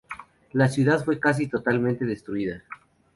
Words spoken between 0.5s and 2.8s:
La ciudad fue casi totalmente destruida.